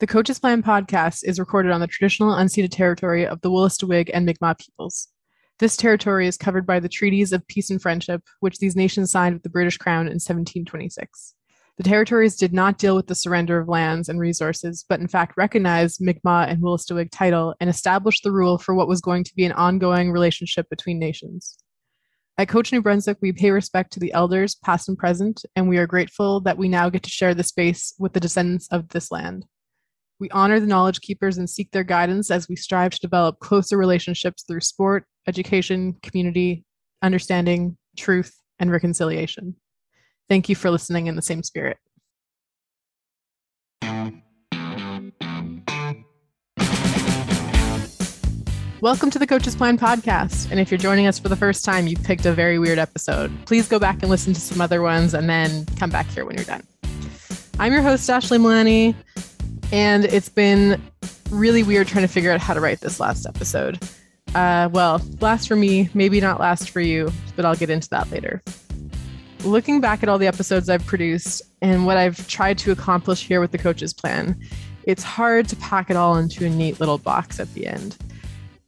The 0.00 0.06
Coaches 0.06 0.38
Plan 0.38 0.62
podcast 0.62 1.24
is 1.24 1.38
recorded 1.38 1.72
on 1.72 1.82
the 1.82 1.86
traditional 1.86 2.34
unceded 2.34 2.70
territory 2.70 3.26
of 3.26 3.42
the 3.42 3.50
Wolastoqiyik 3.50 4.08
and 4.14 4.24
Mi'kmaq 4.24 4.58
peoples. 4.58 5.08
This 5.58 5.76
territory 5.76 6.26
is 6.26 6.38
covered 6.38 6.64
by 6.64 6.80
the 6.80 6.88
treaties 6.88 7.34
of 7.34 7.46
peace 7.48 7.68
and 7.68 7.82
friendship, 7.82 8.22
which 8.40 8.56
these 8.60 8.74
nations 8.74 9.10
signed 9.10 9.34
with 9.34 9.42
the 9.42 9.50
British 9.50 9.76
Crown 9.76 10.06
in 10.06 10.14
1726. 10.14 11.34
The 11.76 11.82
territories 11.82 12.36
did 12.36 12.54
not 12.54 12.78
deal 12.78 12.96
with 12.96 13.08
the 13.08 13.14
surrender 13.14 13.58
of 13.58 13.68
lands 13.68 14.08
and 14.08 14.18
resources, 14.18 14.86
but 14.88 15.00
in 15.00 15.06
fact 15.06 15.36
recognized 15.36 16.00
Mi'kmaq 16.00 16.48
and 16.48 16.62
Wolastoqiyik 16.62 17.10
title 17.12 17.54
and 17.60 17.68
established 17.68 18.22
the 18.24 18.32
rule 18.32 18.56
for 18.56 18.74
what 18.74 18.88
was 18.88 19.02
going 19.02 19.24
to 19.24 19.34
be 19.34 19.44
an 19.44 19.52
ongoing 19.52 20.12
relationship 20.12 20.66
between 20.70 20.98
nations. 20.98 21.58
At 22.38 22.48
Coach 22.48 22.72
New 22.72 22.80
Brunswick, 22.80 23.18
we 23.20 23.32
pay 23.32 23.50
respect 23.50 23.92
to 23.92 24.00
the 24.00 24.14
elders, 24.14 24.54
past 24.54 24.88
and 24.88 24.96
present, 24.96 25.44
and 25.54 25.68
we 25.68 25.76
are 25.76 25.86
grateful 25.86 26.40
that 26.40 26.56
we 26.56 26.70
now 26.70 26.88
get 26.88 27.02
to 27.02 27.10
share 27.10 27.34
the 27.34 27.42
space 27.42 27.92
with 27.98 28.14
the 28.14 28.20
descendants 28.20 28.66
of 28.68 28.88
this 28.88 29.10
land. 29.10 29.44
We 30.20 30.28
honor 30.32 30.60
the 30.60 30.66
knowledge 30.66 31.00
keepers 31.00 31.38
and 31.38 31.48
seek 31.48 31.70
their 31.70 31.82
guidance 31.82 32.30
as 32.30 32.46
we 32.46 32.54
strive 32.54 32.90
to 32.90 33.00
develop 33.00 33.38
closer 33.38 33.78
relationships 33.78 34.42
through 34.46 34.60
sport, 34.60 35.06
education, 35.26 35.96
community, 36.02 36.66
understanding, 37.00 37.78
truth, 37.96 38.36
and 38.58 38.70
reconciliation. 38.70 39.56
Thank 40.28 40.50
you 40.50 40.54
for 40.54 40.70
listening 40.70 41.06
in 41.06 41.16
the 41.16 41.22
same 41.22 41.42
spirit. 41.42 41.78
Welcome 48.82 49.10
to 49.12 49.18
the 49.18 49.26
Coaches 49.26 49.56
Plan 49.56 49.78
podcast. 49.78 50.50
And 50.50 50.60
if 50.60 50.70
you're 50.70 50.76
joining 50.76 51.06
us 51.06 51.18
for 51.18 51.30
the 51.30 51.36
first 51.36 51.64
time, 51.64 51.86
you've 51.86 52.02
picked 52.02 52.26
a 52.26 52.32
very 52.34 52.58
weird 52.58 52.78
episode. 52.78 53.32
Please 53.46 53.66
go 53.66 53.78
back 53.78 54.02
and 54.02 54.10
listen 54.10 54.34
to 54.34 54.40
some 54.40 54.60
other 54.60 54.82
ones 54.82 55.14
and 55.14 55.30
then 55.30 55.64
come 55.76 55.88
back 55.88 56.08
here 56.08 56.26
when 56.26 56.36
you're 56.36 56.44
done. 56.44 56.66
I'm 57.58 57.72
your 57.72 57.80
host, 57.80 58.10
Ashley 58.10 58.36
Milani. 58.36 58.94
And 59.72 60.04
it's 60.04 60.28
been 60.28 60.80
really 61.30 61.62
weird 61.62 61.86
trying 61.86 62.04
to 62.04 62.12
figure 62.12 62.32
out 62.32 62.40
how 62.40 62.54
to 62.54 62.60
write 62.60 62.80
this 62.80 62.98
last 62.98 63.26
episode. 63.26 63.78
Uh, 64.34 64.68
well, 64.72 65.00
last 65.20 65.48
for 65.48 65.56
me, 65.56 65.88
maybe 65.94 66.20
not 66.20 66.40
last 66.40 66.70
for 66.70 66.80
you, 66.80 67.12
but 67.36 67.44
I'll 67.44 67.56
get 67.56 67.70
into 67.70 67.88
that 67.90 68.10
later. 68.10 68.42
Looking 69.44 69.80
back 69.80 70.02
at 70.02 70.08
all 70.08 70.18
the 70.18 70.26
episodes 70.26 70.68
I've 70.68 70.84
produced 70.84 71.42
and 71.62 71.86
what 71.86 71.96
I've 71.96 72.26
tried 72.28 72.58
to 72.58 72.72
accomplish 72.72 73.26
here 73.26 73.40
with 73.40 73.52
the 73.52 73.58
coach's 73.58 73.92
plan, 73.92 74.38
it's 74.84 75.02
hard 75.02 75.48
to 75.48 75.56
pack 75.56 75.90
it 75.90 75.96
all 75.96 76.16
into 76.16 76.44
a 76.46 76.50
neat 76.50 76.80
little 76.80 76.98
box 76.98 77.40
at 77.40 77.52
the 77.54 77.66
end. 77.66 77.96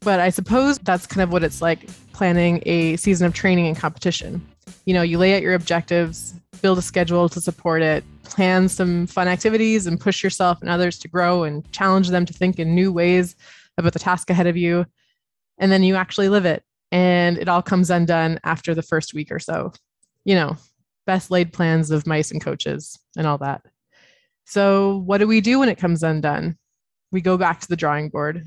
But 0.01 0.19
I 0.21 0.31
suppose 0.31 0.79
that's 0.79 1.07
kind 1.07 1.23
of 1.23 1.31
what 1.31 1.45
it's 1.45 1.63
like 1.63 1.89
planning 2.13 2.63
a 2.67 2.97
season 2.97 3.27
of 3.27 3.35
training 3.35 3.67
and 3.67 3.77
competition. 3.77 4.45
You 4.85 4.95
know, 4.95 5.03
you 5.03 5.19
lay 5.19 5.35
out 5.37 5.43
your 5.43 5.55
objectives, 5.55 6.35
build 6.63 6.79
a 6.79 6.83
schedule 6.83 7.29
to 7.29 7.41
support 7.41 7.83
it, 7.83 8.05
plan 8.23 8.69
some 8.69 9.07
fun 9.07 9.29
activities, 9.29 9.87
and 9.87 10.01
push 10.01 10.23
yourself 10.23 10.61
and 10.61 10.71
others 10.71 10.99
to 11.01 11.09
grow 11.09 11.43
and 11.43 11.71
challenge 11.73 12.09
them 12.09 12.25
to 12.25 12.33
think 12.33 12.59
in 12.59 12.75
new 12.75 12.93
ways 12.93 13.37
about 13.77 13.93
the 13.93 13.99
task 13.99 14.31
ahead 14.31 14.47
of 14.47 14.57
you. 14.57 14.87
And 15.59 15.71
then 15.71 15.83
you 15.83 15.97
actually 15.97 16.29
live 16.29 16.47
it. 16.47 16.63
And 16.91 17.39
it 17.39 17.49
all 17.49 17.63
comes 17.63 17.91
undone 17.91 18.39
after 18.45 18.75
the 18.75 18.83
first 18.83 19.15
week 19.15 19.33
or 19.33 19.39
so. 19.39 19.73
You 20.25 20.35
know, 20.37 20.57
best 21.07 21.31
laid 21.31 21.53
plans 21.53 21.91
of 21.91 22.07
mice 22.07 22.31
and 22.31 22.41
coaches 22.41 22.99
and 23.17 23.27
all 23.27 23.39
that. 23.39 23.63
So, 24.45 24.99
what 24.99 25.19
do 25.19 25.27
we 25.27 25.41
do 25.41 25.59
when 25.59 25.69
it 25.69 25.79
comes 25.79 26.03
undone? 26.03 26.57
We 27.11 27.21
go 27.21 27.37
back 27.37 27.61
to 27.61 27.69
the 27.69 27.77
drawing 27.77 28.09
board. 28.09 28.45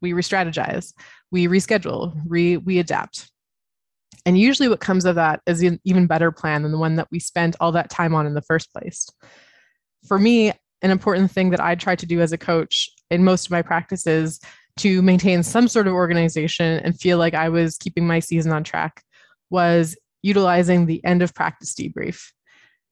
We 0.00 0.12
re 0.12 0.22
strategize, 0.22 0.92
we 1.30 1.46
reschedule, 1.46 2.20
re- 2.26 2.58
we 2.58 2.78
adapt. 2.78 3.30
And 4.26 4.38
usually, 4.38 4.68
what 4.68 4.80
comes 4.80 5.04
of 5.04 5.14
that 5.16 5.40
is 5.46 5.62
an 5.62 5.80
even 5.84 6.06
better 6.06 6.32
plan 6.32 6.62
than 6.62 6.72
the 6.72 6.78
one 6.78 6.96
that 6.96 7.08
we 7.10 7.20
spent 7.20 7.56
all 7.60 7.72
that 7.72 7.90
time 7.90 8.14
on 8.14 8.26
in 8.26 8.34
the 8.34 8.42
first 8.42 8.72
place. 8.72 9.08
For 10.06 10.18
me, 10.18 10.52
an 10.82 10.90
important 10.90 11.30
thing 11.30 11.50
that 11.50 11.60
I 11.60 11.74
try 11.74 11.96
to 11.96 12.06
do 12.06 12.20
as 12.20 12.32
a 12.32 12.38
coach 12.38 12.90
in 13.10 13.24
most 13.24 13.46
of 13.46 13.50
my 13.50 13.62
practices 13.62 14.40
to 14.78 15.02
maintain 15.02 15.42
some 15.42 15.68
sort 15.68 15.86
of 15.86 15.94
organization 15.94 16.80
and 16.80 16.98
feel 16.98 17.18
like 17.18 17.34
I 17.34 17.48
was 17.48 17.78
keeping 17.78 18.06
my 18.06 18.18
season 18.18 18.52
on 18.52 18.64
track 18.64 19.02
was 19.50 19.96
utilizing 20.22 20.86
the 20.86 21.04
end 21.04 21.22
of 21.22 21.34
practice 21.34 21.74
debrief. 21.74 22.32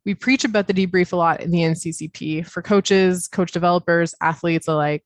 We 0.05 0.15
preach 0.15 0.45
about 0.45 0.67
the 0.67 0.75
debrief 0.75 1.13
a 1.13 1.17
lot 1.17 1.41
in 1.41 1.51
the 1.51 1.61
NCCP 1.61 2.47
for 2.47 2.63
coaches, 2.63 3.29
coach 3.29 3.53
developers, 3.53 4.15
athletes 4.21 4.69
alike. 4.69 5.05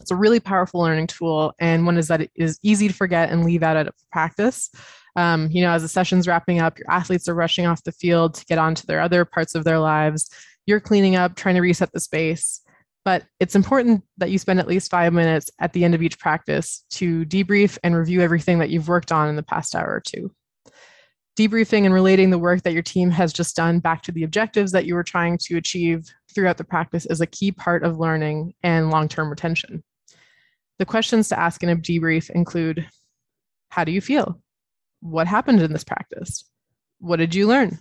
It's 0.00 0.10
a 0.10 0.16
really 0.16 0.40
powerful 0.40 0.80
learning 0.80 1.08
tool, 1.08 1.52
and 1.58 1.84
one 1.84 1.98
is 1.98 2.08
that 2.08 2.20
it 2.20 2.30
is 2.36 2.58
easy 2.62 2.86
to 2.88 2.94
forget 2.94 3.30
and 3.30 3.44
leave 3.44 3.62
out 3.62 3.76
of 3.76 3.94
practice. 4.12 4.70
Um, 5.18 5.48
you 5.50 5.62
know, 5.62 5.72
as 5.72 5.82
the 5.82 5.88
session's 5.88 6.28
wrapping 6.28 6.60
up, 6.60 6.78
your 6.78 6.88
athletes 6.88 7.28
are 7.28 7.34
rushing 7.34 7.66
off 7.66 7.82
the 7.82 7.90
field 7.90 8.34
to 8.34 8.44
get 8.44 8.56
on 8.56 8.76
to 8.76 8.86
their 8.86 9.00
other 9.00 9.24
parts 9.24 9.56
of 9.56 9.64
their 9.64 9.80
lives. 9.80 10.30
You're 10.64 10.78
cleaning 10.78 11.16
up, 11.16 11.34
trying 11.34 11.56
to 11.56 11.60
reset 11.60 11.90
the 11.92 11.98
space. 11.98 12.60
But 13.04 13.24
it's 13.40 13.56
important 13.56 14.04
that 14.18 14.30
you 14.30 14.38
spend 14.38 14.60
at 14.60 14.68
least 14.68 14.92
five 14.92 15.12
minutes 15.12 15.50
at 15.58 15.72
the 15.72 15.82
end 15.82 15.96
of 15.96 16.02
each 16.02 16.20
practice 16.20 16.84
to 16.90 17.24
debrief 17.24 17.78
and 17.82 17.96
review 17.96 18.20
everything 18.20 18.60
that 18.60 18.70
you've 18.70 18.86
worked 18.86 19.10
on 19.10 19.28
in 19.28 19.34
the 19.34 19.42
past 19.42 19.74
hour 19.74 19.88
or 19.88 20.00
two. 20.00 20.30
Debriefing 21.36 21.84
and 21.84 21.94
relating 21.94 22.30
the 22.30 22.38
work 22.38 22.62
that 22.62 22.72
your 22.72 22.82
team 22.82 23.10
has 23.10 23.32
just 23.32 23.56
done 23.56 23.80
back 23.80 24.02
to 24.02 24.12
the 24.12 24.22
objectives 24.22 24.70
that 24.70 24.86
you 24.86 24.94
were 24.94 25.02
trying 25.02 25.36
to 25.46 25.56
achieve 25.56 26.06
throughout 26.32 26.58
the 26.58 26.64
practice 26.64 27.06
is 27.06 27.20
a 27.20 27.26
key 27.26 27.50
part 27.50 27.82
of 27.82 27.98
learning 27.98 28.54
and 28.62 28.90
long 28.90 29.08
term 29.08 29.30
retention. 29.30 29.82
The 30.78 30.86
questions 30.86 31.28
to 31.30 31.40
ask 31.40 31.60
in 31.64 31.70
a 31.70 31.76
debrief 31.76 32.30
include 32.30 32.88
How 33.70 33.82
do 33.82 33.90
you 33.90 34.00
feel? 34.00 34.40
What 35.00 35.26
happened 35.26 35.60
in 35.60 35.72
this 35.72 35.84
practice? 35.84 36.44
What 36.98 37.16
did 37.16 37.34
you 37.34 37.46
learn? 37.46 37.78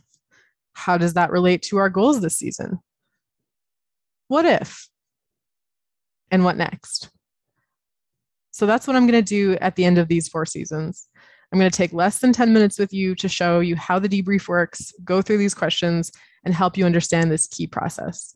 How 0.74 0.98
does 0.98 1.16
that 1.16 1.32
relate 1.32 1.64
to 1.64 1.78
our 1.78 1.90
goals 1.90 2.22
this 2.22 2.38
season? 2.38 2.80
What 4.28 4.46
if? 4.46 4.88
And 6.30 6.44
what 6.44 6.58
next? 6.58 7.10
So 8.52 8.66
that's 8.66 8.88
what 8.88 8.96
I'm 8.96 9.08
going 9.08 9.24
to 9.24 9.28
do 9.28 9.58
at 9.62 9.76
the 9.76 9.86
end 9.86 9.98
of 9.98 10.08
these 10.08 10.28
four 10.28 10.46
seasons. 10.46 11.08
I'm 11.52 11.60
going 11.60 11.72
to 11.72 11.78
take 11.78 11.94
less 11.94 12.20
than 12.20 12.34
10 12.34 12.52
minutes 12.52 12.78
with 12.78 12.92
you 12.92 13.16
to 13.16 13.30
show 13.30 13.60
you 13.60 13.76
how 13.76 14.00
the 14.00 14.10
debrief 14.10 14.48
works, 14.48 14.94
go 15.04 15.22
through 15.22 15.38
these 15.38 15.54
questions, 15.54 16.12
and 16.44 16.54
help 16.54 16.78
you 16.78 16.86
understand 16.86 17.32
this 17.32 17.48
key 17.48 17.68
process. 17.68 18.36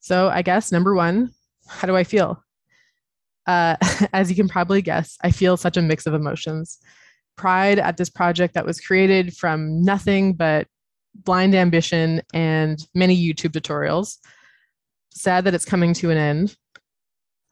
So, 0.00 0.28
I 0.28 0.42
guess 0.42 0.72
number 0.72 0.94
one, 0.94 1.30
how 1.68 1.86
do 1.86 1.96
I 1.96 2.04
feel? 2.04 2.42
Uh, 3.46 3.76
as 4.12 4.28
you 4.28 4.36
can 4.36 4.48
probably 4.48 4.82
guess, 4.82 5.16
I 5.22 5.30
feel 5.30 5.56
such 5.56 5.76
a 5.76 5.82
mix 5.82 6.06
of 6.06 6.14
emotions. 6.14 6.78
Pride 7.36 7.78
at 7.78 7.96
this 7.96 8.10
project 8.10 8.54
that 8.54 8.66
was 8.66 8.80
created 8.80 9.36
from 9.36 9.82
nothing 9.82 10.34
but 10.34 10.66
blind 11.14 11.54
ambition 11.54 12.22
and 12.32 12.86
many 12.94 13.16
YouTube 13.16 13.52
tutorials. 13.52 14.18
Sad 15.10 15.44
that 15.44 15.54
it's 15.54 15.64
coming 15.64 15.94
to 15.94 16.10
an 16.10 16.18
end. 16.18 16.56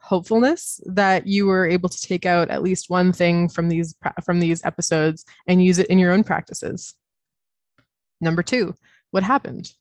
Hopefulness 0.00 0.81
that 0.87 1.26
you 1.26 1.47
were 1.47 1.66
able 1.66 1.88
to 1.88 2.00
take 2.00 2.26
out 2.26 2.50
at 2.50 2.62
least 2.62 2.91
one 2.91 3.12
thing 3.12 3.48
from 3.48 3.69
these 3.69 3.94
from 4.25 4.41
these 4.41 4.65
episodes 4.65 5.25
and 5.47 5.65
use 5.65 5.78
it 5.78 5.87
in 5.87 5.99
your 5.99 6.12
own 6.12 6.25
practices. 6.25 6.94
Number 8.20 8.43
2, 8.43 8.75
what 9.10 9.22
happened? 9.22 9.72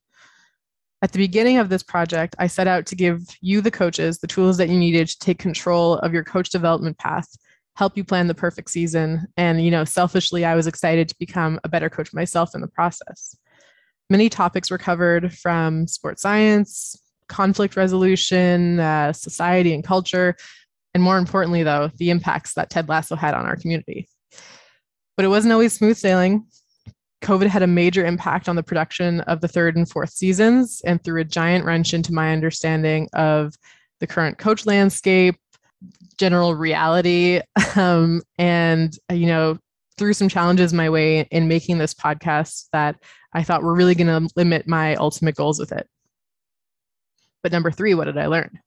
At 1.03 1.11
the 1.11 1.17
beginning 1.17 1.57
of 1.57 1.69
this 1.69 1.81
project, 1.81 2.35
I 2.37 2.45
set 2.45 2.67
out 2.67 2.85
to 2.87 2.95
give 2.95 3.23
you, 3.41 3.61
the 3.61 3.71
coaches, 3.71 4.19
the 4.19 4.27
tools 4.27 4.57
that 4.57 4.69
you 4.69 4.77
needed 4.77 5.07
to 5.07 5.17
take 5.17 5.39
control 5.39 5.95
of 5.99 6.13
your 6.13 6.23
coach 6.23 6.51
development 6.51 6.99
path, 6.99 7.27
help 7.75 7.97
you 7.97 8.03
plan 8.03 8.27
the 8.27 8.35
perfect 8.35 8.69
season. 8.69 9.27
And, 9.37 9.63
you 9.63 9.71
know, 9.71 9.85
selfishly, 9.85 10.45
I 10.45 10.55
was 10.55 10.67
excited 10.67 11.09
to 11.09 11.15
become 11.17 11.59
a 11.63 11.69
better 11.69 11.89
coach 11.89 12.13
myself 12.13 12.53
in 12.53 12.61
the 12.61 12.67
process. 12.67 13.35
Many 14.09 14.29
topics 14.29 14.69
were 14.69 14.77
covered 14.77 15.33
from 15.33 15.87
sports 15.87 16.21
science, 16.21 17.01
conflict 17.29 17.77
resolution, 17.77 18.79
uh, 18.79 19.13
society 19.13 19.73
and 19.73 19.83
culture, 19.83 20.35
and 20.93 21.01
more 21.01 21.17
importantly, 21.17 21.63
though, 21.63 21.89
the 21.95 22.09
impacts 22.09 22.53
that 22.55 22.69
Ted 22.69 22.89
Lasso 22.89 23.15
had 23.15 23.33
on 23.33 23.45
our 23.45 23.55
community. 23.55 24.09
But 25.15 25.25
it 25.25 25.29
wasn't 25.29 25.53
always 25.53 25.73
smooth 25.73 25.97
sailing. 25.97 26.45
COVID 27.23 27.47
had 27.47 27.61
a 27.61 27.67
major 27.67 28.05
impact 28.05 28.49
on 28.49 28.55
the 28.55 28.63
production 28.63 29.21
of 29.21 29.41
the 29.41 29.47
third 29.47 29.77
and 29.77 29.87
fourth 29.87 30.09
seasons 30.09 30.81
and 30.85 31.01
threw 31.03 31.21
a 31.21 31.23
giant 31.23 31.65
wrench 31.65 31.93
into 31.93 32.13
my 32.13 32.33
understanding 32.33 33.07
of 33.13 33.53
the 33.99 34.07
current 34.07 34.37
coach 34.37 34.65
landscape, 34.65 35.35
general 36.21 36.55
reality, 36.55 37.41
um, 37.75 38.21
and, 38.37 38.97
you 39.11 39.25
know, 39.25 39.57
threw 39.97 40.13
some 40.13 40.29
challenges 40.29 40.71
my 40.71 40.89
way 40.89 41.27
in 41.31 41.49
making 41.49 41.77
this 41.77 41.93
podcast 41.93 42.67
that 42.71 42.95
I 43.33 43.43
thought 43.43 43.63
were 43.63 43.75
really 43.75 43.95
going 43.95 44.07
to 44.07 44.33
limit 44.35 44.67
my 44.67 44.95
ultimate 44.95 45.35
goals 45.35 45.59
with 45.59 45.73
it. 45.73 45.87
But 47.43 47.51
number 47.51 47.71
three, 47.71 47.93
what 47.93 48.05
did 48.05 48.17
I 48.17 48.27
learn? 48.27 48.59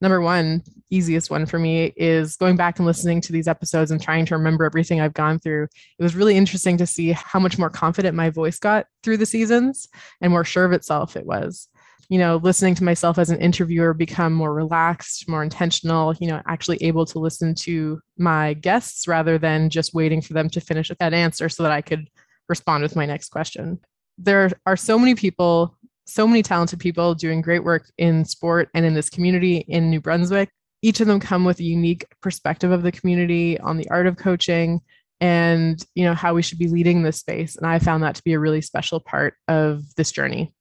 number 0.00 0.20
one, 0.20 0.62
easiest 0.90 1.30
one 1.30 1.46
for 1.46 1.58
me 1.58 1.92
is 1.96 2.36
going 2.36 2.56
back 2.56 2.78
and 2.78 2.86
listening 2.86 3.20
to 3.20 3.32
these 3.32 3.48
episodes 3.48 3.90
and 3.90 4.00
trying 4.00 4.26
to 4.26 4.36
remember 4.36 4.64
everything 4.64 5.00
I've 5.00 5.14
gone 5.14 5.38
through. 5.38 5.64
It 5.98 6.02
was 6.02 6.14
really 6.14 6.36
interesting 6.36 6.76
to 6.78 6.86
see 6.86 7.12
how 7.12 7.40
much 7.40 7.58
more 7.58 7.70
confident 7.70 8.14
my 8.14 8.30
voice 8.30 8.58
got 8.58 8.86
through 9.02 9.16
the 9.16 9.26
seasons 9.26 9.88
and 10.20 10.30
more 10.30 10.44
sure 10.44 10.64
of 10.64 10.72
itself 10.72 11.16
it 11.16 11.26
was. 11.26 11.68
You 12.08 12.18
know, 12.18 12.36
listening 12.36 12.74
to 12.76 12.84
myself 12.84 13.18
as 13.18 13.30
an 13.30 13.40
interviewer 13.40 13.94
become 13.94 14.32
more 14.32 14.54
relaxed, 14.54 15.28
more 15.28 15.42
intentional, 15.42 16.14
you 16.20 16.28
know, 16.28 16.40
actually 16.46 16.78
able 16.82 17.06
to 17.06 17.18
listen 17.18 17.54
to 17.56 18.00
my 18.16 18.54
guests 18.54 19.08
rather 19.08 19.38
than 19.38 19.70
just 19.70 19.94
waiting 19.94 20.20
for 20.20 20.32
them 20.32 20.48
to 20.50 20.60
finish 20.60 20.90
that 20.98 21.14
answer 21.14 21.48
so 21.48 21.62
that 21.62 21.72
I 21.72 21.80
could 21.80 22.08
respond 22.48 22.82
with 22.82 22.96
my 22.96 23.06
next 23.06 23.30
question. 23.30 23.80
There 24.18 24.50
are 24.66 24.76
so 24.76 24.98
many 24.98 25.14
people 25.14 25.76
so 26.08 26.24
many 26.24 26.40
talented 26.40 26.78
people 26.78 27.16
doing 27.16 27.40
great 27.40 27.64
work 27.64 27.90
in 27.98 28.24
sport 28.24 28.68
and 28.74 28.86
in 28.86 28.94
this 28.94 29.10
community 29.10 29.64
in 29.66 29.90
New 29.90 30.00
Brunswick. 30.00 30.48
Each 30.80 31.00
of 31.00 31.08
them 31.08 31.18
come 31.18 31.44
with 31.44 31.58
a 31.58 31.64
unique 31.64 32.06
perspective 32.22 32.70
of 32.70 32.84
the 32.84 32.92
community 32.92 33.58
on 33.58 33.76
the 33.76 33.90
art 33.90 34.06
of 34.06 34.16
coaching 34.16 34.80
and 35.20 35.84
you 35.94 36.04
know 36.04 36.14
how 36.14 36.34
we 36.34 36.42
should 36.42 36.58
be 36.58 36.68
leading 36.68 37.02
this 37.02 37.18
space 37.18 37.56
and 37.56 37.66
i 37.66 37.78
found 37.78 38.02
that 38.02 38.14
to 38.14 38.22
be 38.22 38.34
a 38.34 38.38
really 38.38 38.60
special 38.60 39.00
part 39.00 39.34
of 39.48 39.82
this 39.96 40.12
journey 40.12 40.52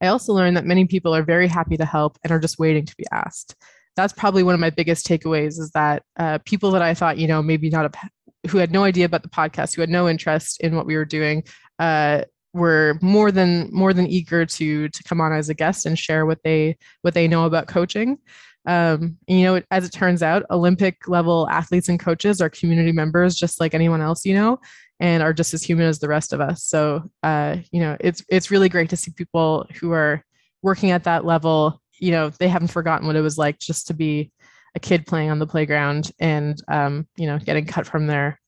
i 0.00 0.06
also 0.06 0.32
learned 0.32 0.56
that 0.56 0.66
many 0.66 0.84
people 0.84 1.14
are 1.14 1.22
very 1.22 1.48
happy 1.48 1.76
to 1.76 1.84
help 1.84 2.18
and 2.22 2.32
are 2.32 2.40
just 2.40 2.58
waiting 2.58 2.84
to 2.84 2.96
be 2.96 3.04
asked. 3.12 3.54
That's 3.96 4.12
probably 4.12 4.42
one 4.42 4.54
of 4.54 4.60
my 4.60 4.70
biggest 4.70 5.06
takeaways 5.06 5.58
is 5.58 5.72
that 5.72 6.04
uh, 6.18 6.38
people 6.44 6.70
that 6.70 6.82
i 6.82 6.94
thought 6.94 7.18
you 7.18 7.28
know 7.28 7.42
maybe 7.42 7.68
not 7.70 7.86
a, 7.86 8.48
who 8.48 8.58
had 8.58 8.72
no 8.72 8.84
idea 8.84 9.04
about 9.04 9.22
the 9.22 9.28
podcast 9.28 9.74
who 9.74 9.82
had 9.82 9.90
no 9.90 10.08
interest 10.08 10.60
in 10.60 10.74
what 10.74 10.86
we 10.86 10.96
were 10.96 11.04
doing 11.04 11.42
uh, 11.78 12.22
were 12.52 12.98
more 13.00 13.30
than 13.30 13.68
more 13.72 13.92
than 13.92 14.06
eager 14.06 14.44
to 14.44 14.88
to 14.88 15.02
come 15.04 15.20
on 15.20 15.32
as 15.32 15.48
a 15.48 15.54
guest 15.54 15.86
and 15.86 15.98
share 15.98 16.26
what 16.26 16.42
they 16.42 16.76
what 17.02 17.14
they 17.14 17.28
know 17.28 17.44
about 17.44 17.68
coaching. 17.68 18.18
Um, 18.66 19.16
you 19.26 19.42
know, 19.42 19.62
as 19.70 19.86
it 19.86 19.92
turns 19.92 20.22
out, 20.22 20.44
Olympic 20.50 21.08
level 21.08 21.48
athletes 21.48 21.88
and 21.88 21.98
coaches 21.98 22.40
are 22.40 22.50
community 22.50 22.92
members, 22.92 23.34
just 23.34 23.58
like 23.58 23.72
anyone 23.72 24.02
else, 24.02 24.26
you 24.26 24.34
know, 24.34 24.60
and 25.00 25.22
are 25.22 25.32
just 25.32 25.54
as 25.54 25.62
human 25.62 25.86
as 25.86 25.98
the 25.98 26.08
rest 26.08 26.32
of 26.32 26.40
us. 26.40 26.62
So, 26.64 27.10
uh, 27.22 27.56
you 27.72 27.80
know, 27.80 27.96
it's 27.98 28.22
it's 28.28 28.50
really 28.50 28.68
great 28.68 28.90
to 28.90 28.96
see 28.96 29.10
people 29.10 29.66
who 29.80 29.92
are 29.92 30.22
working 30.62 30.90
at 30.90 31.04
that 31.04 31.24
level. 31.24 31.80
You 31.98 32.12
know, 32.12 32.30
they 32.30 32.48
haven't 32.48 32.68
forgotten 32.68 33.06
what 33.06 33.16
it 33.16 33.22
was 33.22 33.38
like 33.38 33.58
just 33.58 33.86
to 33.88 33.94
be 33.94 34.30
a 34.76 34.80
kid 34.80 35.06
playing 35.06 35.30
on 35.30 35.38
the 35.38 35.46
playground 35.46 36.12
and, 36.20 36.62
um, 36.68 37.08
you 37.16 37.26
know, 37.26 37.38
getting 37.38 37.66
cut 37.66 37.86
from 37.86 38.06
their 38.06 38.38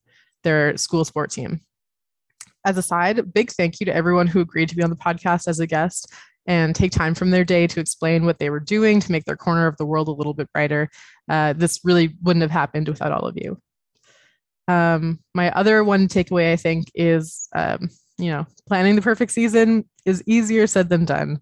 their 0.43 0.77
school 0.77 1.03
sport 1.03 1.31
team. 1.31 1.59
As 2.65 2.77
a 2.77 2.81
side, 2.81 3.33
big 3.33 3.51
thank 3.51 3.79
you 3.79 3.85
to 3.87 3.95
everyone 3.95 4.27
who 4.27 4.39
agreed 4.39 4.69
to 4.69 4.75
be 4.75 4.83
on 4.83 4.89
the 4.89 4.95
podcast 4.95 5.47
as 5.47 5.59
a 5.59 5.67
guest 5.67 6.13
and 6.45 6.75
take 6.75 6.91
time 6.91 7.15
from 7.15 7.31
their 7.31 7.43
day 7.43 7.67
to 7.67 7.79
explain 7.79 8.25
what 8.25 8.37
they 8.37 8.49
were 8.49 8.59
doing 8.59 8.99
to 8.99 9.11
make 9.11 9.25
their 9.25 9.37
corner 9.37 9.65
of 9.65 9.77
the 9.77 9.85
world 9.85 10.07
a 10.07 10.11
little 10.11 10.33
bit 10.33 10.51
brighter. 10.53 10.89
Uh, 11.29 11.53
this 11.53 11.79
really 11.83 12.15
wouldn't 12.21 12.41
have 12.41 12.51
happened 12.51 12.87
without 12.87 13.11
all 13.11 13.25
of 13.25 13.37
you. 13.37 13.57
Um, 14.67 15.19
my 15.33 15.51
other 15.51 15.83
one 15.83 16.07
takeaway, 16.07 16.53
I 16.53 16.55
think, 16.55 16.87
is 16.95 17.47
um, 17.55 17.89
you 18.17 18.31
know, 18.31 18.45
planning 18.67 18.95
the 18.95 19.01
perfect 19.01 19.31
season 19.31 19.85
is 20.05 20.23
easier 20.25 20.67
said 20.67 20.89
than 20.89 21.05
done. 21.05 21.39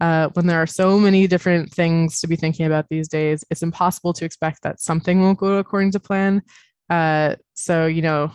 Uh, 0.00 0.28
when 0.30 0.46
there 0.46 0.60
are 0.60 0.66
so 0.66 0.98
many 0.98 1.26
different 1.26 1.72
things 1.72 2.20
to 2.20 2.26
be 2.26 2.34
thinking 2.34 2.66
about 2.66 2.88
these 2.88 3.08
days, 3.08 3.44
it's 3.50 3.62
impossible 3.62 4.12
to 4.12 4.24
expect 4.24 4.62
that 4.62 4.80
something 4.80 5.20
won't 5.20 5.38
go 5.38 5.58
according 5.58 5.92
to 5.92 6.00
plan. 6.00 6.42
Uh, 6.90 7.36
so, 7.54 7.86
you 7.86 8.02
know, 8.02 8.32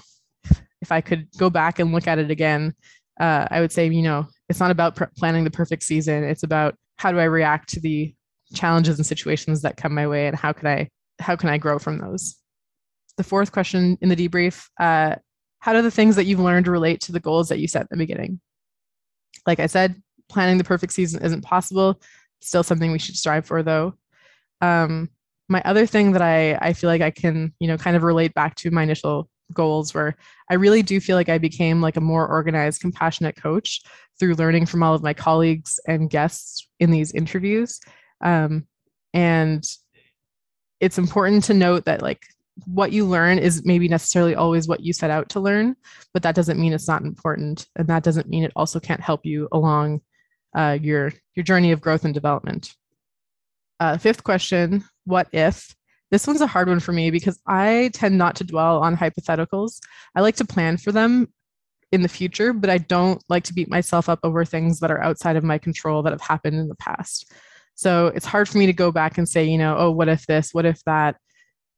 if 0.81 0.91
I 0.91 1.01
could 1.01 1.27
go 1.37 1.49
back 1.49 1.79
and 1.79 1.91
look 1.91 2.07
at 2.07 2.19
it 2.19 2.31
again, 2.31 2.73
uh, 3.19 3.47
I 3.51 3.59
would 3.59 3.71
say, 3.71 3.87
you 3.87 4.01
know, 4.01 4.27
it's 4.47 4.59
not 4.59 4.71
about 4.71 4.95
planning 5.17 5.43
the 5.43 5.51
perfect 5.51 5.83
season. 5.83 6.23
It's 6.23 6.43
about 6.43 6.75
how 6.97 7.11
do 7.11 7.19
I 7.19 7.25
react 7.25 7.69
to 7.69 7.79
the 7.79 8.13
challenges 8.53 8.97
and 8.97 9.05
situations 9.05 9.61
that 9.63 9.75
come 9.75 9.93
my 9.93 10.07
way, 10.07 10.27
and 10.27 10.37
how 10.37 10.53
can 10.53 10.67
I 10.67 10.89
how 11.19 11.35
can 11.35 11.49
I 11.49 11.57
grow 11.57 11.79
from 11.79 11.97
those. 11.97 12.35
The 13.17 13.23
fourth 13.23 13.51
question 13.51 13.97
in 14.01 14.09
the 14.09 14.15
debrief: 14.15 14.67
uh, 14.79 15.15
How 15.59 15.73
do 15.73 15.81
the 15.81 15.91
things 15.91 16.15
that 16.15 16.25
you've 16.25 16.39
learned 16.39 16.67
relate 16.67 17.01
to 17.01 17.11
the 17.11 17.19
goals 17.19 17.49
that 17.49 17.59
you 17.59 17.67
set 17.67 17.83
in 17.83 17.87
the 17.91 17.97
beginning? 17.97 18.39
Like 19.45 19.59
I 19.59 19.67
said, 19.67 20.01
planning 20.29 20.57
the 20.57 20.63
perfect 20.63 20.93
season 20.93 21.23
isn't 21.23 21.41
possible. 21.41 22.01
Still 22.41 22.63
something 22.63 22.91
we 22.91 22.99
should 22.99 23.17
strive 23.17 23.45
for, 23.45 23.63
though. 23.63 23.95
Um, 24.61 25.09
my 25.49 25.61
other 25.65 25.85
thing 25.85 26.11
that 26.11 26.21
I 26.21 26.55
I 26.55 26.73
feel 26.73 26.89
like 26.89 27.01
I 27.01 27.11
can 27.11 27.53
you 27.59 27.67
know 27.67 27.77
kind 27.77 27.95
of 27.95 28.03
relate 28.03 28.33
back 28.33 28.55
to 28.55 28.71
my 28.71 28.83
initial 28.83 29.29
goals 29.53 29.93
where 29.93 30.15
I 30.49 30.55
really 30.55 30.81
do 30.81 30.99
feel 30.99 31.15
like 31.15 31.29
I 31.29 31.37
became 31.37 31.81
like 31.81 31.97
a 31.97 32.01
more 32.01 32.27
organized, 32.27 32.81
compassionate 32.81 33.35
coach 33.35 33.81
through 34.19 34.35
learning 34.35 34.65
from 34.65 34.83
all 34.83 34.93
of 34.93 35.03
my 35.03 35.13
colleagues 35.13 35.79
and 35.87 36.09
guests 36.09 36.67
in 36.79 36.91
these 36.91 37.13
interviews. 37.13 37.79
Um, 38.21 38.67
and 39.13 39.63
it's 40.79 40.97
important 40.97 41.45
to 41.45 41.53
note 41.53 41.85
that 41.85 42.01
like 42.01 42.23
what 42.65 42.91
you 42.91 43.05
learn 43.05 43.37
is 43.39 43.65
maybe 43.65 43.87
necessarily 43.87 44.35
always 44.35 44.67
what 44.67 44.81
you 44.81 44.93
set 44.93 45.09
out 45.09 45.29
to 45.29 45.39
learn, 45.39 45.75
but 46.13 46.23
that 46.23 46.35
doesn't 46.35 46.59
mean 46.59 46.73
it's 46.73 46.87
not 46.87 47.03
important, 47.03 47.67
and 47.75 47.87
that 47.87 48.03
doesn't 48.03 48.29
mean 48.29 48.43
it 48.43 48.51
also 48.55 48.79
can't 48.79 49.01
help 49.01 49.25
you 49.25 49.47
along 49.51 50.01
uh, 50.55 50.77
your 50.81 51.13
your 51.35 51.43
journey 51.43 51.71
of 51.71 51.81
growth 51.81 52.05
and 52.05 52.13
development. 52.13 52.75
Uh, 53.79 53.97
fifth 53.97 54.23
question: 54.23 54.83
What 55.05 55.27
if? 55.31 55.75
This 56.09 56.25
one's 56.25 56.41
a 56.41 56.47
hard 56.47 56.69
one 56.69 56.79
for 56.79 56.93
me 56.93 57.11
because 57.11 57.39
I 57.45 57.91
tend 57.93 58.17
not 58.17 58.37
to 58.37 58.45
dwell 58.45 58.81
on 58.81 58.95
hypotheticals. 58.95 59.81
I 60.15 60.21
like 60.21 60.37
to 60.37 60.45
plan 60.45 60.77
for 60.77 60.93
them 60.93 61.27
in 61.91 62.01
the 62.01 62.09
future, 62.09 62.53
but 62.53 62.69
I 62.69 62.77
don't 62.77 63.21
like 63.29 63.43
to 63.45 63.53
beat 63.53 63.69
myself 63.69 64.07
up 64.07 64.19
over 64.23 64.45
things 64.45 64.79
that 64.79 64.91
are 64.91 65.03
outside 65.03 65.35
of 65.35 65.43
my 65.43 65.57
control 65.57 66.03
that 66.03 66.13
have 66.13 66.21
happened 66.21 66.57
in 66.57 66.69
the 66.69 66.75
past. 66.75 67.31
So 67.75 68.07
it's 68.07 68.25
hard 68.25 68.49
for 68.49 68.57
me 68.57 68.65
to 68.65 68.73
go 68.73 68.91
back 68.91 69.17
and 69.17 69.27
say, 69.27 69.45
you 69.45 69.57
know, 69.57 69.75
oh, 69.77 69.91
what 69.91 70.09
if 70.09 70.25
this, 70.25 70.53
what 70.53 70.65
if 70.65 70.83
that, 70.85 71.17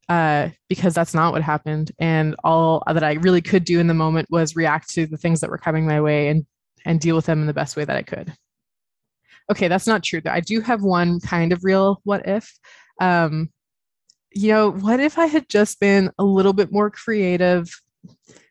uh, 0.09 0.49
because 0.67 0.93
that's 0.95 1.13
not 1.13 1.31
what 1.31 1.43
happened. 1.43 1.91
And 1.99 2.35
all 2.43 2.83
that 2.87 3.03
I 3.03 3.13
really 3.13 3.41
could 3.41 3.63
do 3.63 3.79
in 3.79 3.87
the 3.87 3.93
moment 3.93 4.27
was 4.31 4.55
react 4.55 4.89
to 4.95 5.05
the 5.05 5.17
things 5.17 5.39
that 5.39 5.51
were 5.51 5.57
coming 5.57 5.85
my 5.85 6.01
way 6.01 6.27
and 6.27 6.45
and 6.85 6.99
deal 6.99 7.15
with 7.15 7.25
them 7.25 7.41
in 7.41 7.47
the 7.47 7.53
best 7.53 7.75
way 7.77 7.85
that 7.85 7.95
I 7.95 8.01
could. 8.01 8.33
Okay, 9.51 9.67
that's 9.67 9.87
not 9.87 10.03
true. 10.03 10.21
Though. 10.21 10.31
I 10.31 10.39
do 10.39 10.61
have 10.61 10.81
one 10.81 11.19
kind 11.19 11.53
of 11.53 11.63
real 11.63 12.01
what 12.03 12.27
if. 12.27 12.51
Um, 12.99 13.49
you 14.31 14.49
know, 14.49 14.71
what 14.71 14.99
if 14.99 15.17
I 15.17 15.25
had 15.25 15.49
just 15.49 15.79
been 15.79 16.11
a 16.19 16.23
little 16.23 16.53
bit 16.53 16.71
more 16.71 16.89
creative, 16.89 17.69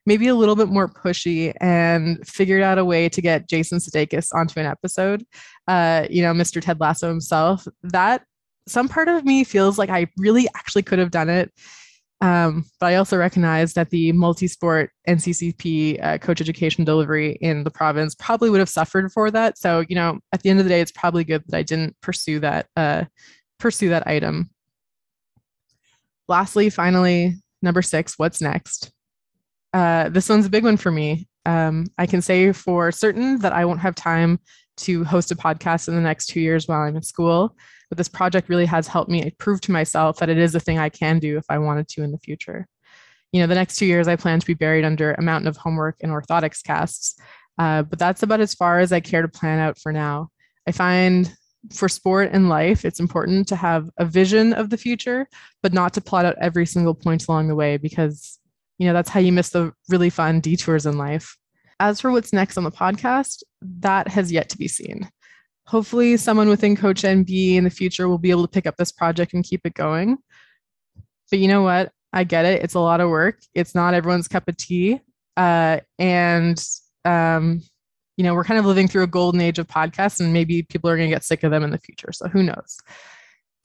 maybe 0.07 0.29
a 0.29 0.35
little 0.35 0.57
bit 0.57 0.69
more 0.69 0.89
pushy, 0.89 1.53
and 1.61 2.27
figured 2.27 2.63
out 2.63 2.79
a 2.79 2.85
way 2.85 3.09
to 3.09 3.23
get 3.23 3.49
Jason 3.49 3.79
Sudeikis 3.79 4.35
onto 4.35 4.61
an 4.61 4.67
episode? 4.67 5.25
Uh, 5.67 6.07
you 6.11 6.23
know, 6.23 6.33
Mr. 6.33 6.61
Ted 6.61 6.81
Lasso 6.81 7.09
himself. 7.09 7.67
That 7.83 8.25
some 8.69 8.89
part 8.89 9.09
of 9.09 9.25
me 9.25 9.45
feels 9.45 9.79
like 9.79 9.91
I 9.91 10.09
really 10.17 10.49
actually 10.55 10.83
could 10.83 10.99
have 10.99 11.11
done 11.11 11.29
it. 11.29 11.53
Um, 12.21 12.65
but 12.81 12.87
I 12.87 12.97
also 12.97 13.17
recognize 13.17 13.75
that 13.75 13.91
the 13.91 14.11
multi-sport 14.13 14.91
NCCP 15.09 16.03
uh, 16.03 16.19
coach 16.19 16.41
education 16.41 16.85
delivery 16.85 17.39
in 17.41 17.63
the 17.63 17.71
province 17.71 18.15
probably 18.17 18.51
would 18.51 18.59
have 18.59 18.69
suffered 18.69 19.13
for 19.13 19.31
that. 19.31 19.57
So, 19.57 19.85
you 19.89 19.95
know, 19.95 20.19
at 20.33 20.43
the 20.43 20.51
end 20.51 20.59
of 20.59 20.65
the 20.65 20.71
day, 20.71 20.81
it's 20.81 20.91
probably 20.91 21.23
good 21.23 21.45
that 21.47 21.57
I 21.57 21.63
didn't 21.63 21.97
pursue 22.01 22.41
that 22.41 22.67
uh, 22.77 23.05
pursue 23.59 23.91
that 23.91 24.07
item. 24.07 24.51
Lastly, 26.27 26.71
finally, 26.71 27.37
number 27.63 27.83
six, 27.83 28.19
what's 28.19 28.41
next? 28.41 28.91
Uh, 29.73 30.09
this 30.09 30.29
one's 30.29 30.47
a 30.47 30.51
big 30.51 30.65
one 30.65 30.77
for 30.77 30.91
me. 30.91 31.29
Um, 31.47 31.87
I 31.99 32.07
can 32.07 32.21
say 32.21 32.53
for 32.53 32.91
certain 32.91 33.39
that 33.39 33.53
I 33.53 33.65
won't 33.65 33.81
have 33.81 33.95
time 33.95 34.41
to 34.79 35.05
host 35.05 35.31
a 35.31 35.37
podcast 35.37 35.89
in 35.89 35.95
the 35.95 36.01
next 36.01 36.27
two 36.27 36.41
years 36.41 36.69
while 36.69 36.83
I'm 36.83 36.97
in 36.97 37.03
school, 37.03 37.57
but 37.89 37.99
this 37.99 38.09
project 38.09 38.49
really 38.49 38.67
has 38.67 38.87
helped 38.87 39.11
me 39.11 39.33
prove 39.39 39.61
to 39.63 39.73
myself 39.73 40.19
that 40.19 40.29
it 40.29 40.39
is 40.39 40.55
a 40.55 40.61
thing 40.61 40.79
I 40.79 40.89
can 40.89 41.19
do 41.19 41.37
if 41.37 41.45
I 41.49 41.59
wanted 41.59 41.89
to 41.89 42.03
in 42.03 42.13
the 42.13 42.19
future. 42.19 42.67
You 43.33 43.41
know, 43.41 43.47
the 43.47 43.55
next 43.55 43.77
two 43.77 43.87
years 43.87 44.09
I 44.09 44.17
plan 44.17 44.41
to 44.41 44.47
be 44.47 44.55
buried 44.55 44.85
under 44.85 45.13
a 45.13 45.23
mountain 45.23 45.49
of 45.49 45.57
homework 45.57 45.97
and 46.01 46.13
orthotics 46.13 46.63
casts, 46.63 47.19
uh, 47.59 47.83
but 47.83 47.99
that's 47.99 48.23
about 48.23 48.41
as 48.41 48.55
far 48.55 48.81
as 48.81 48.93
I 48.93 49.01
care 49.01 49.23
to 49.23 49.29
plan 49.29 49.59
out 49.59 49.79
for 49.79 49.93
now. 49.93 50.29
I 50.67 50.73
find 50.73 51.33
for 51.73 51.89
sport 51.89 52.31
and 52.33 52.49
life, 52.49 52.85
it's 52.85 53.01
important 53.01 53.49
to 53.49 53.57
have 53.57 53.89
a 53.99 54.05
vision 54.05 54.53
of 54.53 54.71
the 54.71 54.77
future, 54.77 55.29
but 55.63 55.73
not 55.73 55.93
to 55.95 56.01
plot 56.01 56.25
out 56.25 56.37
every 56.41 56.67
single 56.67 56.95
point 56.95 57.27
along 57.27 57.49
the 57.49 57.55
way 57.55 57.77
because, 57.77 58.39
you 58.79 58.87
know, 58.87 58.93
that's 58.93 59.11
how 59.11 59.21
you 59.21 59.33
miss 59.33 59.51
the 59.51 59.73
really 59.89 60.11
fun 60.11 60.41
detours 60.41 60.87
in 60.87 60.97
life. 60.97 61.37
As 61.81 62.01
for 62.01 62.11
what's 62.11 62.33
next 62.33 62.57
on 62.57 62.65
the 62.65 62.71
podcast, 62.71 63.43
that 63.81 64.09
has 64.09 64.33
yet 64.33 64.49
to 64.51 64.59
be 64.59 64.69
seen. 64.69 65.09
Hopefully, 65.69 66.17
someone 66.17 66.49
within 66.49 66.75
Coach 66.75 67.03
NB 67.03 67.57
in 67.57 67.65
the 67.65 67.71
future 67.71 68.09
will 68.09 68.19
be 68.19 68.31
able 68.31 68.43
to 68.43 68.49
pick 68.49 68.67
up 68.67 68.77
this 68.77 68.91
project 68.91 69.35
and 69.35 69.45
keep 69.45 69.67
it 69.67 69.75
going. 69.75 70.17
But 71.31 71.41
you 71.41 71.49
know 71.49 71.63
what? 71.63 71.93
I 72.13 72.25
get 72.25 72.47
it. 72.47 72.63
It's 72.63 72.73
a 72.73 72.81
lot 72.81 73.03
of 73.03 73.11
work. 73.11 73.41
It's 73.55 73.75
not 73.75 73.93
everyone's 73.93 74.29
cup 74.29 74.49
of 74.49 74.57
tea. 74.57 75.01
Uh, 75.37 75.81
and 75.99 76.59
um, 77.05 77.63
you 78.17 78.25
know, 78.25 78.35
we're 78.35 78.45
kind 78.45 78.59
of 78.59 78.65
living 78.65 78.89
through 78.89 79.03
a 79.03 79.09
golden 79.09 79.43
age 79.43 79.59
of 79.59 79.69
podcasts 79.69 80.21
and 80.21 80.33
maybe 80.33 80.63
people 80.63 80.89
are 80.89 80.97
going 80.97 81.11
to 81.11 81.15
get 81.15 81.23
sick 81.23 81.45
of 81.45 81.51
them 81.51 81.63
in 81.63 81.71
the 81.71 81.79
future. 81.79 82.13
So 82.13 82.29
who 82.29 82.43
knows? 82.43 82.79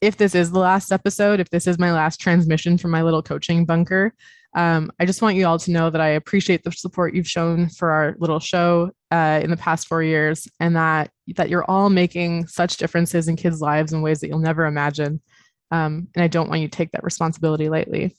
If 0.02 0.18
this 0.18 0.36
is 0.36 0.52
the 0.52 0.60
last 0.60 0.92
episode, 0.92 1.40
if 1.40 1.50
this 1.50 1.68
is 1.68 1.80
my 1.80 1.94
last 1.94 2.20
transmission 2.20 2.78
from 2.78 2.92
my 2.92 3.02
little 3.02 3.24
coaching 3.24 3.66
bunker, 3.66 4.14
um, 4.56 4.92
I 5.00 5.06
just 5.06 5.22
want 5.22 5.38
you 5.38 5.48
all 5.48 5.58
to 5.60 5.72
know 5.72 5.90
that 5.90 6.02
I 6.02 6.10
appreciate 6.10 6.64
the 6.64 6.72
support 6.72 7.16
you've 7.16 7.28
shown 7.28 7.70
for 7.70 7.90
our 7.92 8.16
little 8.20 8.40
show 8.40 8.92
uh, 9.10 9.40
in 9.42 9.50
the 9.50 9.58
past 9.58 9.88
four 9.88 10.04
years, 10.04 10.48
and 10.60 10.76
that 10.76 11.10
that 11.36 11.50
you're 11.50 11.70
all 11.70 11.90
making 11.90 12.48
such 12.48 12.78
differences 12.78 13.28
in 13.28 13.36
kids' 13.36 13.62
lives 13.62 13.94
in 13.94 14.02
ways 14.02 14.20
that 14.20 14.28
you'll 14.28 14.40
never 14.40 14.66
imagine. 14.66 15.22
Um, 15.72 16.08
and 16.16 16.24
I 16.24 16.28
don't 16.28 16.50
want 16.50 16.62
you 16.62 16.68
to 16.68 16.78
take 16.78 16.92
that 16.92 17.04
responsibility 17.04 17.70
lightly. 17.70 18.16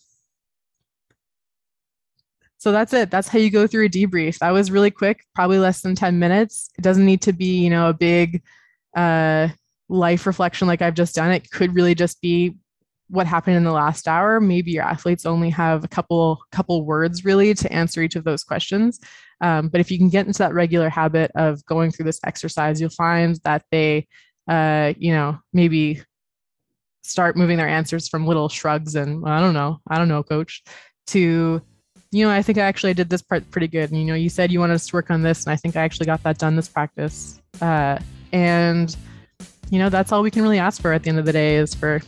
So 2.58 2.72
that's 2.72 2.94
it. 2.94 3.10
That's 3.10 3.28
how 3.28 3.38
you 3.38 3.50
go 3.50 3.66
through 3.66 3.86
a 3.86 3.90
debrief. 3.90 4.38
That 4.38 4.50
was 4.50 4.70
really 4.70 4.90
quick, 4.90 5.24
probably 5.34 5.58
less 5.58 5.82
than 5.82 5.94
10 5.94 6.18
minutes. 6.18 6.70
It 6.78 6.82
doesn't 6.82 7.04
need 7.04 7.20
to 7.22 7.32
be, 7.32 7.58
you 7.58 7.68
know, 7.68 7.90
a 7.90 7.92
big 7.92 8.42
uh, 8.96 9.48
life 9.88 10.26
reflection 10.26 10.66
like 10.66 10.80
I've 10.80 10.94
just 10.94 11.14
done. 11.14 11.30
It 11.30 11.50
could 11.50 11.74
really 11.74 11.94
just 11.94 12.22
be 12.22 12.56
what 13.08 13.26
happened 13.26 13.56
in 13.56 13.64
the 13.64 13.72
last 13.72 14.08
hour 14.08 14.40
maybe 14.40 14.70
your 14.70 14.84
athletes 14.84 15.26
only 15.26 15.50
have 15.50 15.84
a 15.84 15.88
couple 15.88 16.42
couple 16.50 16.84
words 16.84 17.24
really 17.24 17.54
to 17.54 17.72
answer 17.72 18.02
each 18.02 18.16
of 18.16 18.24
those 18.24 18.44
questions. 18.44 19.00
Um, 19.40 19.68
but 19.68 19.80
if 19.80 19.90
you 19.90 19.98
can 19.98 20.08
get 20.08 20.26
into 20.26 20.38
that 20.38 20.54
regular 20.54 20.88
habit 20.88 21.30
of 21.34 21.64
going 21.66 21.90
through 21.90 22.06
this 22.06 22.20
exercise 22.24 22.80
you'll 22.80 22.90
find 22.90 23.38
that 23.44 23.64
they 23.70 24.06
uh, 24.48 24.92
you 24.96 25.12
know 25.12 25.38
maybe 25.52 26.02
start 27.02 27.36
moving 27.36 27.58
their 27.58 27.68
answers 27.68 28.08
from 28.08 28.26
little 28.26 28.48
shrugs 28.48 28.94
and 28.94 29.20
well, 29.20 29.32
i 29.32 29.40
don't 29.40 29.52
know 29.52 29.78
i 29.88 29.98
don't 29.98 30.08
know 30.08 30.22
coach 30.22 30.62
to 31.06 31.60
you 32.10 32.24
know 32.24 32.30
i 32.30 32.40
think 32.40 32.56
i 32.56 32.62
actually 32.62 32.94
did 32.94 33.10
this 33.10 33.22
part 33.22 33.48
pretty 33.50 33.68
good. 33.68 33.90
And 33.90 34.00
you 34.00 34.06
know 34.06 34.14
you 34.14 34.30
said 34.30 34.50
you 34.50 34.60
wanted 34.60 34.74
us 34.74 34.86
to 34.86 34.96
work 34.96 35.10
on 35.10 35.22
this 35.22 35.44
and 35.44 35.52
i 35.52 35.56
think 35.56 35.76
i 35.76 35.82
actually 35.82 36.06
got 36.06 36.22
that 36.22 36.38
done 36.38 36.56
this 36.56 36.68
practice. 36.68 37.40
Uh, 37.60 37.98
and 38.32 38.96
you 39.70 39.78
know 39.78 39.88
that's 39.88 40.12
all 40.12 40.22
we 40.22 40.30
can 40.30 40.42
really 40.42 40.58
ask 40.58 40.80
for 40.80 40.92
at 40.92 41.02
the 41.02 41.08
end 41.08 41.18
of 41.18 41.24
the 41.24 41.32
day 41.32 41.56
is 41.56 41.74
for 41.74 42.00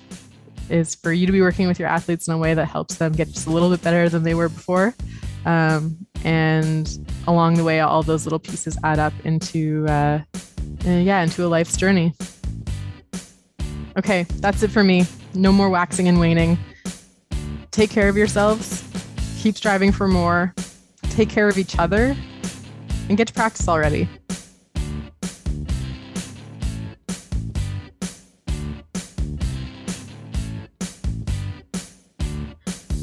is 0.71 0.95
for 0.95 1.13
you 1.13 1.27
to 1.27 1.33
be 1.33 1.41
working 1.41 1.69
with 1.69 1.79
your 1.79 1.89
athletes 1.89 2.29
in 2.29 2.35
a 2.35 2.39
way 2.39 2.55
that 2.55 2.67
helps 2.67 2.97
them 2.97 3.13
get 3.13 3.29
just 3.29 3.47
a 3.47 3.51
little 3.51 3.71
bit 3.71 3.83
better 3.83 4.09
than 4.09 4.23
they 4.23 4.35
were 4.35 4.49
before. 4.49 4.95
Um, 5.45 5.97
and 6.25 6.99
along 7.27 7.55
the 7.55 7.65
way, 7.65 7.81
all 7.81 8.03
those 8.03 8.27
little 8.27 8.39
pieces 8.39 8.77
add 8.83 8.99
up 8.99 9.13
into, 9.25 9.87
uh, 9.89 10.21
uh, 10.85 10.91
yeah, 10.91 11.23
into 11.23 11.45
a 11.45 11.49
life's 11.49 11.77
journey. 11.77 12.13
Okay, 13.97 14.25
that's 14.41 14.63
it 14.63 14.71
for 14.71 14.85
me. 14.85 15.07
No 15.35 15.53
more 15.53 15.71
waxing 15.71 16.09
and 16.09 16.19
waning. 16.19 16.59
Take 17.71 17.91
care 17.91 18.09
of 18.09 18.17
yourselves. 18.17 18.83
Keep 19.39 19.57
striving 19.57 19.93
for 19.93 20.09
more. 20.09 20.55
Take 21.11 21.31
care 21.31 21.49
of 21.49 21.59
each 21.59 21.79
other 21.79 22.17
and 23.09 23.17
get 23.17 23.29
to 23.29 23.35
practice 23.35 23.69
already. 23.69 24.09